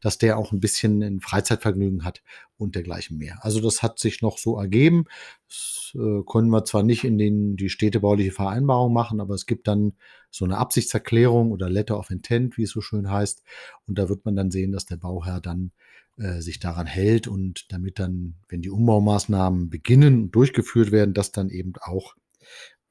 [0.00, 2.22] dass der auch ein bisschen ein Freizeitvergnügen hat
[2.56, 3.38] und dergleichen mehr.
[3.44, 5.06] Also das hat sich noch so ergeben.
[5.48, 9.66] Das äh, können wir zwar nicht in den, die städtebauliche Vereinbarung machen, aber es gibt
[9.66, 9.94] dann
[10.30, 13.42] so eine Absichtserklärung oder Letter of Intent, wie es so schön heißt.
[13.86, 15.72] Und da wird man dann sehen, dass der Bauherr dann
[16.18, 21.32] äh, sich daran hält und damit dann, wenn die Umbaumaßnahmen beginnen und durchgeführt werden, dass
[21.32, 22.14] dann eben auch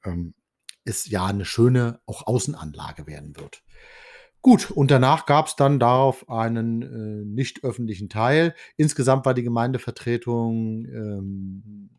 [0.04, 0.34] ähm,
[0.84, 3.62] es ja eine schöne auch Außenanlage werden wird.
[4.42, 8.54] Gut, und danach gab es dann darauf einen äh, nicht öffentlichen Teil.
[8.76, 11.90] Insgesamt war die Gemeindevertretung ähm,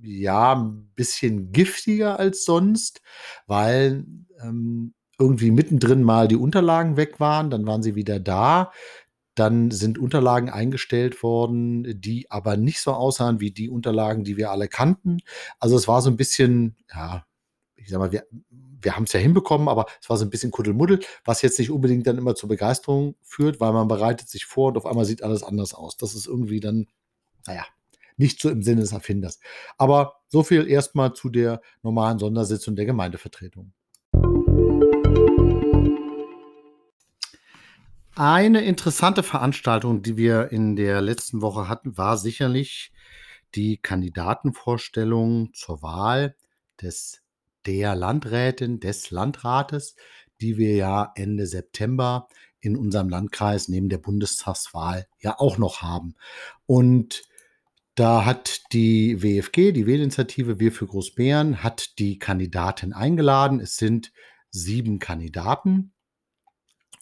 [0.00, 3.02] ja ein bisschen giftiger als sonst,
[3.46, 4.06] weil
[4.42, 8.72] ähm, irgendwie mittendrin mal die Unterlagen weg waren, dann waren sie wieder da.
[9.34, 14.50] Dann sind Unterlagen eingestellt worden, die aber nicht so aussahen wie die Unterlagen, die wir
[14.50, 15.18] alle kannten.
[15.58, 17.24] Also es war so ein bisschen, ja,
[17.76, 18.26] ich sag mal, wir,
[18.82, 21.70] wir haben es ja hinbekommen, aber es war so ein bisschen Kuddelmuddel, was jetzt nicht
[21.70, 25.22] unbedingt dann immer zur Begeisterung führt, weil man bereitet sich vor und auf einmal sieht
[25.22, 25.96] alles anders aus.
[25.96, 26.86] Das ist irgendwie dann,
[27.46, 27.64] naja,
[28.16, 29.40] nicht so im Sinne des Erfinders.
[29.78, 33.72] Aber so viel erstmal zu der normalen Sondersitzung der Gemeindevertretung.
[38.22, 42.92] Eine interessante Veranstaltung, die wir in der letzten Woche hatten, war sicherlich
[43.54, 46.36] die Kandidatenvorstellung zur Wahl
[46.82, 47.22] des
[47.64, 49.96] der Landrätin, des Landrates,
[50.42, 52.28] die wir ja Ende September
[52.60, 56.14] in unserem Landkreis neben der Bundestagswahl ja auch noch haben.
[56.66, 57.22] Und
[57.94, 63.60] da hat die WFG, die Wählinitiative Wir für Großbären, hat die Kandidatin eingeladen.
[63.60, 64.12] Es sind
[64.50, 65.94] sieben Kandidaten.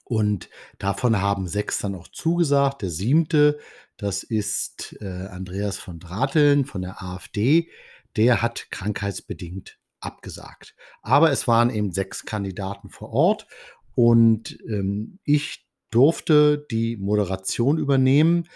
[0.09, 2.83] Und davon haben sechs dann auch zugesagt.
[2.83, 3.59] Der siebte,
[3.99, 7.69] das ist äh, Andreas von Drateln von der AfD.
[8.17, 10.75] Der hat krankheitsbedingt abgesagt.
[11.03, 13.47] Aber es waren eben sechs Kandidaten vor Ort
[13.95, 18.49] und ähm, ich durfte die Moderation übernehmen.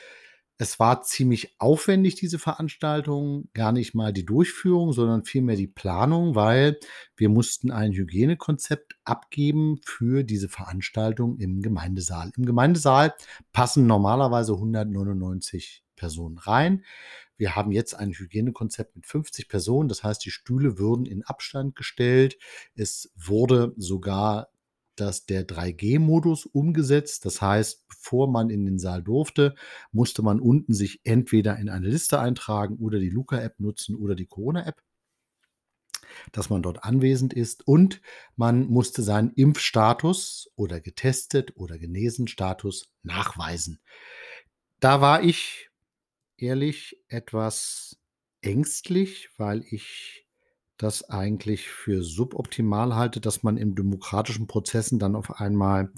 [0.63, 6.37] Es war ziemlich aufwendig, diese Veranstaltung, gar nicht mal die Durchführung, sondern vielmehr die Planung,
[6.37, 6.79] weil
[7.17, 12.31] wir mussten ein Hygienekonzept abgeben für diese Veranstaltung im Gemeindesaal.
[12.37, 13.13] Im Gemeindesaal
[13.53, 16.85] passen normalerweise 199 Personen rein.
[17.37, 21.75] Wir haben jetzt ein Hygienekonzept mit 50 Personen, das heißt, die Stühle würden in Abstand
[21.75, 22.39] gestellt.
[22.77, 24.52] Es wurde sogar
[24.97, 27.25] dass der 3G-Modus umgesetzt.
[27.25, 29.55] Das heißt, bevor man in den Saal durfte,
[29.91, 34.27] musste man unten sich entweder in eine Liste eintragen oder die Luca-App nutzen oder die
[34.27, 34.83] Corona-App
[36.33, 38.01] dass man dort anwesend ist und
[38.37, 43.81] man musste seinen Impfstatus oder getestet oder genesen Status nachweisen.
[44.81, 45.71] Da war ich
[46.37, 47.99] ehrlich etwas
[48.41, 50.22] ängstlich, weil ich
[50.83, 55.93] das eigentlich für suboptimal halte, dass man in demokratischen Prozessen dann auf einmal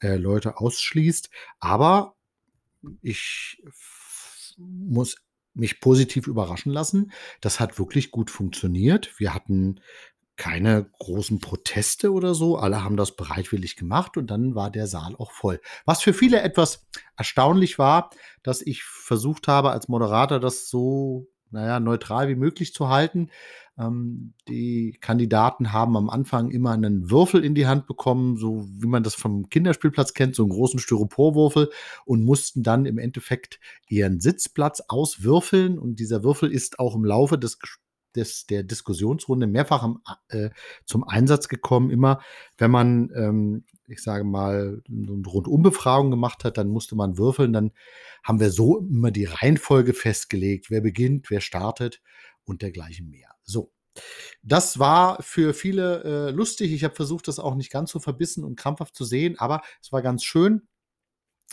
[0.00, 1.30] äh, Leute ausschließt.
[1.58, 2.14] Aber
[3.02, 3.62] ich
[4.56, 5.16] muss
[5.54, 7.12] mich positiv überraschen lassen.
[7.40, 9.18] Das hat wirklich gut funktioniert.
[9.18, 9.80] Wir hatten
[10.36, 12.58] keine großen Proteste oder so.
[12.58, 15.60] Alle haben das bereitwillig gemacht und dann war der Saal auch voll.
[15.86, 18.10] Was für viele etwas erstaunlich war,
[18.42, 23.30] dass ich versucht habe, als Moderator das so, naja, neutral wie möglich zu halten.
[23.78, 28.86] Ähm, die Kandidaten haben am Anfang immer einen Würfel in die Hand bekommen, so wie
[28.86, 31.70] man das vom Kinderspielplatz kennt, so einen großen Styroporwürfel
[32.04, 37.38] und mussten dann im Endeffekt ihren Sitzplatz auswürfeln und dieser Würfel ist auch im Laufe
[37.38, 37.58] des
[38.16, 40.50] des, der Diskussionsrunde mehrfach am, äh,
[40.84, 41.90] zum Einsatz gekommen.
[41.90, 42.20] Immer,
[42.58, 47.52] wenn man, ähm, ich sage mal, eine Rundumbefragung gemacht hat, dann musste man würfeln.
[47.52, 47.72] Dann
[48.24, 52.02] haben wir so immer die Reihenfolge festgelegt, wer beginnt, wer startet
[52.44, 53.35] und dergleichen mehr.
[53.46, 53.72] So.
[54.42, 56.72] Das war für viele äh, lustig.
[56.72, 59.90] Ich habe versucht, das auch nicht ganz so verbissen und krampfhaft zu sehen, aber es
[59.90, 60.68] war ganz schön.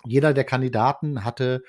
[0.05, 1.63] Jeder der Kandidaten hatte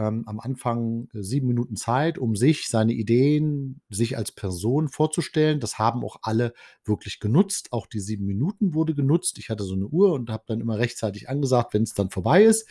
[0.00, 5.60] ähm, am Anfang äh, sieben Minuten Zeit, um sich, seine Ideen, sich als Person vorzustellen.
[5.60, 7.72] Das haben auch alle wirklich genutzt.
[7.72, 9.38] Auch die sieben Minuten wurde genutzt.
[9.38, 12.44] Ich hatte so eine Uhr und habe dann immer rechtzeitig angesagt, wenn es dann vorbei
[12.44, 12.68] ist.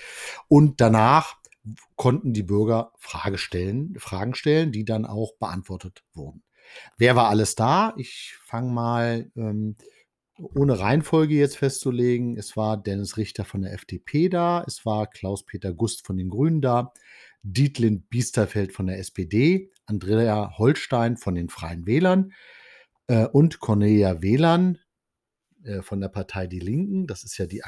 [0.48, 1.36] Und danach
[1.95, 6.43] konnten die Bürger Frage stellen, Fragen stellen, die dann auch beantwortet wurden.
[6.97, 7.93] Wer war alles da?
[7.97, 9.75] Ich fange mal ähm,
[10.38, 12.38] ohne Reihenfolge jetzt festzulegen.
[12.38, 16.62] Es war Dennis Richter von der FDP da, es war Klaus-Peter Gust von den Grünen
[16.62, 16.93] da,
[17.43, 22.34] Dietlind Biesterfeld von der SPD, Andrea Holstein von den Freien Wählern
[23.08, 24.79] äh, und Cornelia Wählern
[25.63, 27.62] äh, von der Partei Die Linken, das ist ja die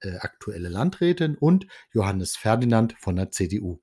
[0.00, 3.80] äh, aktuelle Landrätin, und Johannes Ferdinand von der CDU.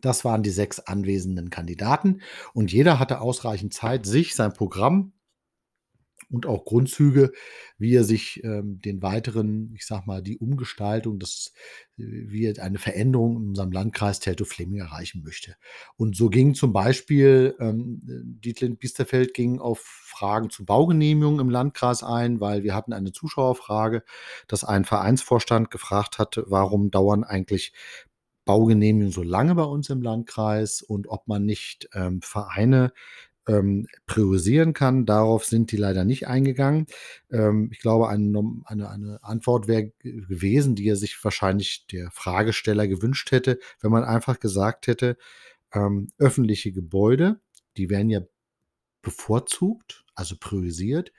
[0.00, 2.20] Das waren die sechs anwesenden Kandidaten
[2.54, 5.12] und jeder hatte ausreichend Zeit, sich sein Programm
[6.30, 7.32] und auch Grundzüge,
[7.78, 11.52] wie er sich ähm, den weiteren, ich sag mal, die Umgestaltung, das,
[11.96, 15.56] wie er eine Veränderung in unserem Landkreis Teltow-Fleming erreichen möchte.
[15.96, 22.02] Und so ging zum Beispiel, ähm, Dietlind Biesterfeld ging auf Fragen zu Baugenehmigungen im Landkreis
[22.02, 24.02] ein, weil wir hatten eine Zuschauerfrage,
[24.48, 27.72] dass ein Vereinsvorstand gefragt hatte, warum dauern eigentlich
[28.48, 32.94] Baugenehmigungen so lange bei uns im Landkreis und ob man nicht ähm, Vereine
[33.46, 35.04] ähm, priorisieren kann.
[35.04, 36.86] Darauf sind die leider nicht eingegangen.
[37.30, 42.88] Ähm, ich glaube, eine, eine, eine Antwort wäre gewesen, die er sich wahrscheinlich der Fragesteller
[42.88, 45.18] gewünscht hätte, wenn man einfach gesagt hätte,
[45.74, 47.42] ähm, öffentliche Gebäude,
[47.76, 48.22] die werden ja
[49.02, 51.12] bevorzugt, also priorisiert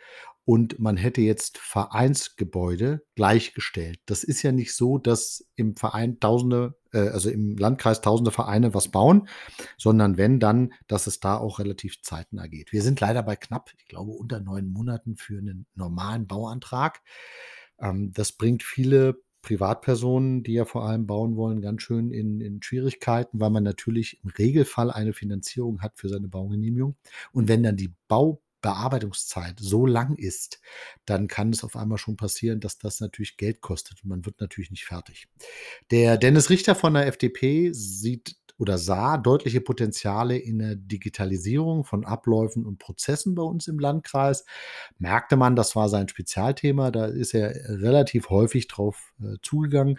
[0.49, 3.99] und man hätte jetzt Vereinsgebäude gleichgestellt.
[4.07, 8.73] Das ist ja nicht so, dass im Verein Tausende, äh, also im Landkreis Tausende Vereine
[8.73, 9.27] was bauen,
[9.77, 12.71] sondern wenn dann, dass es da auch relativ zeitnah geht.
[12.71, 17.01] Wir sind leider bei knapp, ich glaube, unter neun Monaten für einen normalen Bauantrag.
[17.79, 22.61] Ähm, das bringt viele Privatpersonen, die ja vor allem bauen wollen, ganz schön in, in,
[22.61, 26.97] Schwierigkeiten, weil man natürlich im Regelfall eine Finanzierung hat für seine Baugenehmigung.
[27.31, 30.59] Und wenn dann die Bau Bearbeitungszeit so lang ist,
[31.05, 34.41] dann kann es auf einmal schon passieren, dass das natürlich Geld kostet und man wird
[34.41, 35.27] natürlich nicht fertig.
[35.91, 42.05] Der Dennis Richter von der FDP sieht oder sah deutliche Potenziale in der Digitalisierung von
[42.05, 44.43] Abläufen und Prozessen bei uns im Landkreis.
[44.97, 49.97] Merkte man, das war sein Spezialthema, da ist er relativ häufig drauf äh, zugegangen.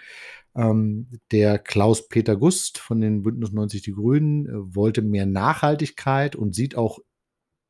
[0.54, 6.54] Ähm, der Klaus-Peter Gust von den Bündnis 90 Die Grünen äh, wollte mehr Nachhaltigkeit und
[6.54, 6.98] sieht auch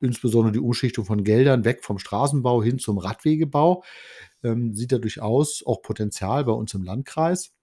[0.01, 3.83] insbesondere die Umschichtung von Geldern weg vom Straßenbau hin zum Radwegebau,
[4.43, 7.53] ähm, sieht er durchaus auch Potenzial bei uns im Landkreis.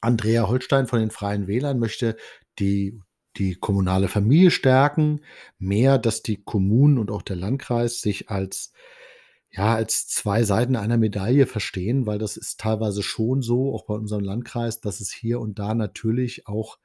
[0.00, 2.16] Andrea Holstein von den Freien Wählern möchte
[2.58, 2.98] die,
[3.36, 5.20] die kommunale Familie stärken,
[5.58, 8.72] mehr, dass die Kommunen und auch der Landkreis sich als
[9.54, 13.94] ja, als zwei Seiten einer Medaille verstehen, weil das ist teilweise schon so, auch bei
[13.94, 16.78] unserem Landkreis, dass es hier und da natürlich auch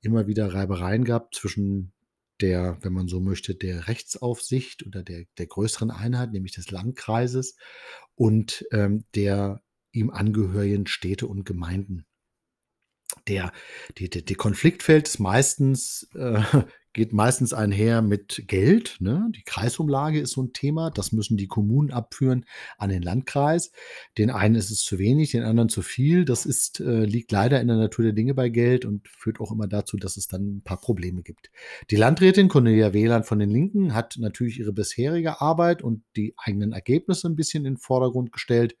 [0.00, 1.92] immer wieder Reibereien gab zwischen
[2.40, 7.56] der, wenn man so möchte, der Rechtsaufsicht oder der, der größeren Einheit, nämlich des Landkreises
[8.14, 12.06] und ähm, der ihm angehörigen Städte und Gemeinden.
[13.28, 13.52] Der,
[13.98, 16.42] die, die Konfliktfeld ist meistens äh,
[16.94, 18.96] geht meistens einher mit Geld.
[19.00, 19.28] Ne?
[19.36, 20.90] Die Kreisumlage ist so ein Thema.
[20.90, 22.46] Das müssen die Kommunen abführen
[22.78, 23.72] an den Landkreis.
[24.16, 26.24] Den einen ist es zu wenig, den anderen zu viel.
[26.24, 29.50] Das ist, äh, liegt leider in der Natur der Dinge bei Geld und führt auch
[29.50, 31.50] immer dazu, dass es dann ein paar Probleme gibt.
[31.90, 36.72] Die Landrätin Cornelia Wieland von den Linken hat natürlich ihre bisherige Arbeit und die eigenen
[36.72, 38.76] Ergebnisse ein bisschen in den Vordergrund gestellt.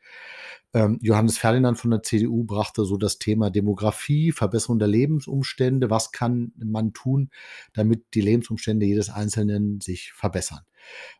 [0.74, 5.88] Ähm, Johannes Ferdinand von der CDU brachte so das Thema Demografie, Verbesserung der Lebensumstände.
[5.88, 7.30] Was kann man tun,
[7.72, 10.60] damit die Lebensumstände jedes Einzelnen sich verbessern?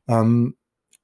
[0.09, 0.57] Ähm,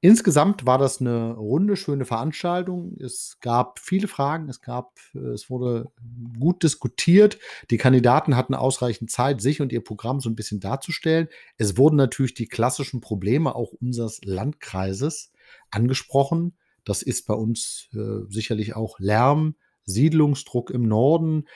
[0.02, 2.96] Insgesamt war das eine runde, schöne Veranstaltung.
[2.98, 5.92] Es gab viele Fragen, es gab es wurde
[6.38, 7.38] gut diskutiert.
[7.70, 11.28] Die Kandidaten hatten ausreichend Zeit, sich und ihr Programm so ein bisschen darzustellen.
[11.58, 15.32] Es wurden natürlich die klassischen Probleme auch unseres Landkreises
[15.70, 16.56] angesprochen.
[16.84, 21.46] Das ist bei uns, äh, sicherlich auch Lärm, Siedlungsdruck im Norden,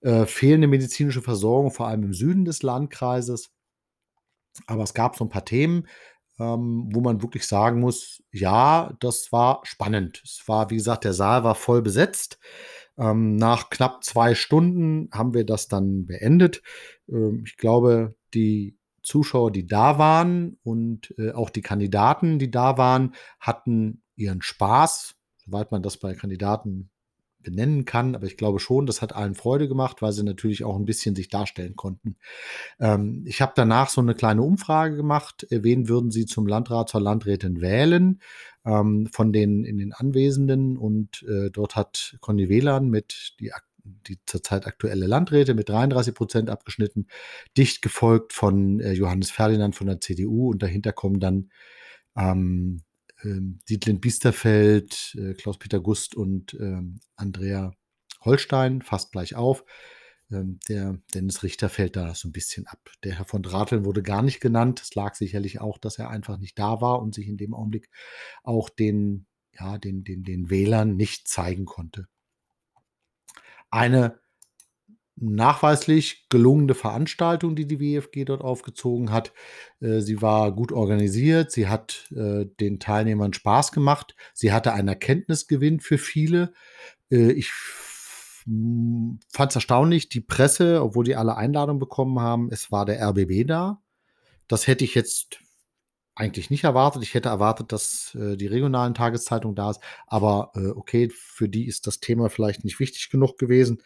[0.00, 3.50] äh, fehlende medizinische Versorgung, vor allem im Süden des Landkreises.
[4.66, 5.86] Aber es gab so ein paar Themen,
[6.38, 10.20] ähm, wo man wirklich sagen muss, ja, das war spannend.
[10.24, 12.38] Es war, wie gesagt, der Saal war voll besetzt.
[12.96, 16.62] Ähm, nach knapp zwei Stunden haben wir das dann beendet.
[17.08, 22.78] Ähm, ich glaube, die Zuschauer, die da waren und äh, auch die Kandidaten, die da
[22.78, 26.90] waren, hatten ihren Spaß, soweit man das bei Kandidaten
[27.44, 30.76] benennen kann, aber ich glaube schon, das hat allen Freude gemacht, weil sie natürlich auch
[30.76, 32.16] ein bisschen sich darstellen konnten.
[32.80, 36.88] Ähm, ich habe danach so eine kleine Umfrage gemacht, äh, wen würden Sie zum Landrat,
[36.88, 38.20] zur Landrätin wählen
[38.64, 40.76] ähm, von den in den Anwesenden.
[40.76, 43.52] Und äh, dort hat Conny Wehlan mit die
[43.84, 47.06] die zurzeit aktuelle Landräte mit 33 Prozent abgeschnitten,
[47.56, 51.50] dicht gefolgt von äh, Johannes Ferdinand von der CDU und dahinter kommen dann
[52.16, 52.80] ähm,
[53.24, 57.72] ähm, Dietlind Biesterfeld, äh, Klaus-Peter Gust und ähm, Andrea
[58.20, 59.64] Holstein fast gleich auf.
[60.30, 62.90] Ähm, der Dennis Richter fällt da so ein bisschen ab.
[63.02, 64.80] Der Herr von Drateln wurde gar nicht genannt.
[64.82, 67.90] Es lag sicherlich auch, dass er einfach nicht da war und sich in dem Augenblick
[68.42, 72.08] auch den, ja, den, den, den Wählern nicht zeigen konnte.
[73.70, 74.20] Eine
[75.16, 79.32] nachweislich gelungene Veranstaltung, die die WFG dort aufgezogen hat.
[79.80, 84.88] Äh, sie war gut organisiert, sie hat äh, den Teilnehmern Spaß gemacht, sie hatte einen
[84.88, 86.52] Erkenntnisgewinn für viele.
[87.10, 92.84] Äh, ich fand es erstaunlich, die Presse, obwohl die alle Einladungen bekommen haben, es war
[92.84, 93.80] der RBB da.
[94.48, 95.38] Das hätte ich jetzt
[96.14, 97.02] eigentlich nicht erwartet.
[97.02, 101.66] Ich hätte erwartet, dass äh, die regionalen Tageszeitungen da ist, aber äh, okay, für die
[101.66, 103.82] ist das Thema vielleicht nicht wichtig genug gewesen.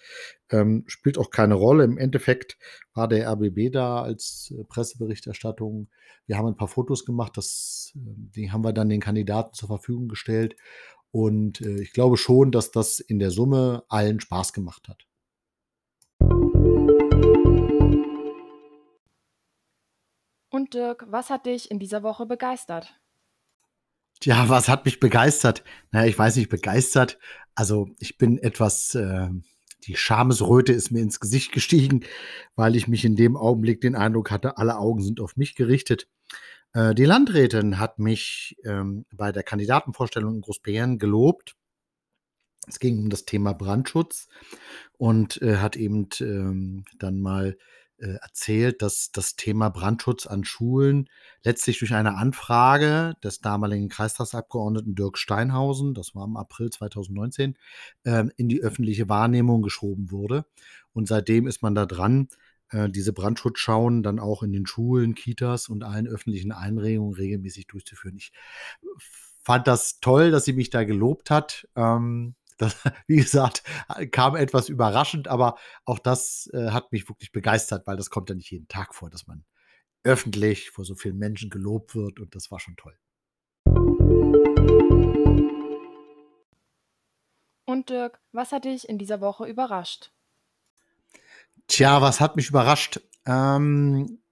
[0.51, 1.85] Ähm, spielt auch keine Rolle.
[1.85, 2.59] Im Endeffekt
[2.95, 5.89] war der RBB da als äh, Presseberichterstattung.
[6.27, 9.69] Wir haben ein paar Fotos gemacht, das, ähm, die haben wir dann den Kandidaten zur
[9.69, 10.57] Verfügung gestellt.
[11.11, 15.08] Und äh, ich glaube schon, dass das in der Summe allen Spaß gemacht hat.
[20.59, 22.99] Und Dirk, was hat dich in dieser Woche begeistert?
[24.19, 25.63] Tja, was hat mich begeistert?
[25.93, 27.21] Naja, ich weiß nicht, begeistert.
[27.55, 29.29] Also ich bin etwas, äh,
[29.85, 32.05] die Schamesröte ist mir ins Gesicht gestiegen,
[32.57, 36.09] weil ich mich in dem Augenblick den Eindruck hatte, alle Augen sind auf mich gerichtet.
[36.73, 41.55] Äh, die Landrätin hat mich ähm, bei der Kandidatenvorstellung in Großbären gelobt.
[42.67, 44.27] Es ging um das Thema Brandschutz
[44.97, 47.57] und äh, hat eben ähm, dann mal
[47.99, 51.09] erzählt, dass das Thema Brandschutz an Schulen
[51.43, 57.57] letztlich durch eine Anfrage des damaligen Kreistagsabgeordneten Dirk Steinhausen, das war im April 2019,
[58.05, 60.45] ähm, in die öffentliche Wahrnehmung geschoben wurde.
[60.93, 62.29] Und seitdem ist man da dran,
[62.71, 68.17] äh, diese Brandschutzschauen dann auch in den Schulen, Kitas und allen öffentlichen Einregungen regelmäßig durchzuführen.
[68.17, 68.33] Ich
[69.43, 71.67] fand das toll, dass sie mich da gelobt hat.
[71.75, 73.63] Ähm, das, wie gesagt,
[74.11, 78.35] kam etwas überraschend, aber auch das äh, hat mich wirklich begeistert, weil das kommt ja
[78.35, 79.45] nicht jeden Tag vor, dass man
[80.05, 82.97] öffentlich vor so vielen Menschen gelobt wird und das war schon toll.
[87.65, 90.11] Und Dirk, was hat dich in dieser Woche überrascht?
[91.67, 93.01] Tja, was hat mich überrascht?
[93.27, 94.23] Ähm,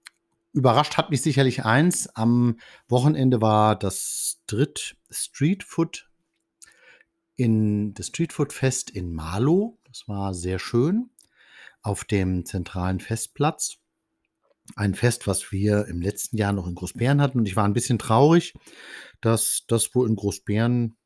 [0.52, 2.08] überrascht hat mich sicherlich eins.
[2.16, 2.58] Am
[2.88, 6.05] Wochenende war das Dritt Street Food
[7.36, 9.78] in das Streetfood-Fest in Marlow.
[9.84, 11.10] Das war sehr schön
[11.82, 13.76] auf dem zentralen Festplatz.
[14.74, 17.38] Ein Fest, was wir im letzten Jahr noch in Großbären hatten.
[17.38, 18.54] Und ich war ein bisschen traurig,
[19.20, 20.96] dass das wohl in Großbären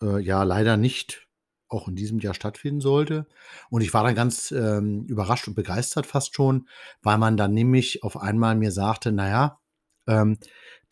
[0.00, 1.26] äh, ja leider nicht
[1.68, 3.26] auch in diesem Jahr stattfinden sollte.
[3.70, 6.68] Und ich war dann ganz ähm, überrascht und begeistert fast schon,
[7.02, 9.58] weil man dann nämlich auf einmal mir sagte, naja,
[10.06, 10.38] ähm,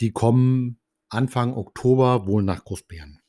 [0.01, 3.20] die kommen Anfang Oktober wohl nach Großbären.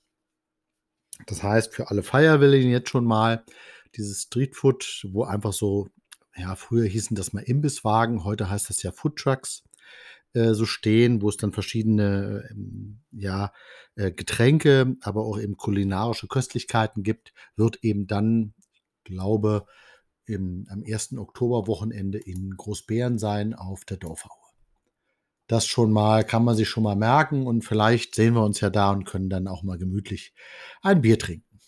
[1.28, 3.44] Das heißt, für alle Feierwilligen jetzt schon mal
[3.96, 5.90] dieses Streetfood, wo einfach so,
[6.36, 9.64] ja, früher hießen das mal Imbisswagen, heute heißt das ja Foodtrucks,
[10.34, 13.52] äh, so stehen, wo es dann verschiedene, ähm, ja,
[13.96, 18.54] äh, Getränke, aber auch eben kulinarische Köstlichkeiten gibt, wird eben dann,
[19.04, 19.66] glaube
[20.26, 21.18] im, am 1.
[21.18, 24.41] Oktoberwochenende in Großbären sein auf der Dorfau
[25.48, 28.70] das schon mal, kann man sich schon mal merken und vielleicht sehen wir uns ja
[28.70, 30.34] da und können dann auch mal gemütlich
[30.82, 31.60] ein Bier trinken.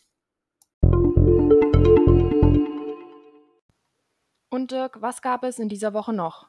[4.49, 6.47] Und Dirk, was gab es in dieser Woche noch?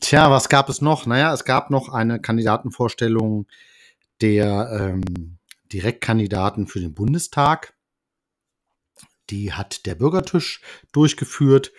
[0.00, 1.06] Tja, was gab es noch?
[1.06, 3.46] Naja, es gab noch eine Kandidatenvorstellung
[4.20, 5.38] der ähm,
[5.72, 7.74] Direktkandidaten für den Bundestag.
[9.30, 10.60] Die hat der Bürgertisch
[10.92, 11.72] durchgeführt.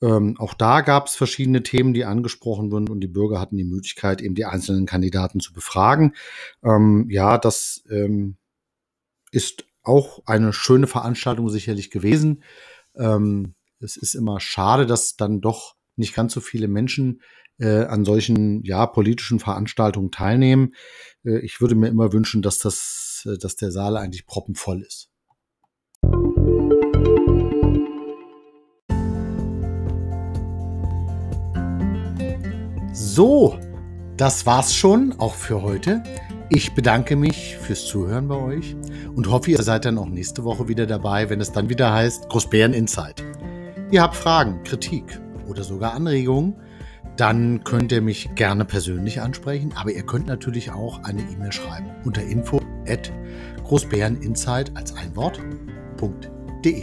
[0.00, 3.64] Ähm, auch da gab es verschiedene Themen, die angesprochen wurden und die Bürger hatten die
[3.64, 6.14] Möglichkeit, eben die einzelnen Kandidaten zu befragen.
[6.62, 8.36] Ähm, ja, das ähm,
[9.32, 12.42] ist auch eine schöne Veranstaltung sicherlich gewesen.
[12.96, 17.22] Ähm, es ist immer schade, dass dann doch nicht ganz so viele Menschen
[17.58, 20.74] äh, an solchen ja, politischen Veranstaltungen teilnehmen.
[21.24, 25.07] Äh, ich würde mir immer wünschen, dass, das, äh, dass der Saal eigentlich proppenvoll ist.
[33.00, 33.56] So,
[34.16, 36.02] das war's schon, auch für heute.
[36.48, 38.74] Ich bedanke mich fürs Zuhören bei euch
[39.14, 42.28] und hoffe, ihr seid dann auch nächste Woche wieder dabei, wenn es dann wieder heißt
[42.28, 43.22] Großbären Insight.
[43.92, 46.56] Ihr habt Fragen, Kritik oder sogar Anregungen,
[47.16, 51.90] dann könnt ihr mich gerne persönlich ansprechen, aber ihr könnt natürlich auch eine E-Mail schreiben
[52.04, 53.12] unter info at
[53.62, 56.82] großbäreninsight als ein Wort.de.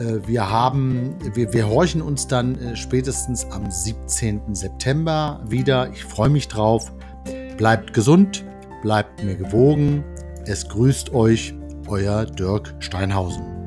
[0.00, 4.54] Äh, wir haben, wir, wir horchen uns dann äh, spätestens am 17.
[4.54, 5.90] September wieder.
[5.90, 6.90] Ich freue mich drauf.
[7.58, 8.44] Bleibt gesund,
[8.82, 10.02] bleibt mir gewogen.
[10.46, 11.54] Es grüßt euch,
[11.86, 13.59] euer Dirk Steinhausen.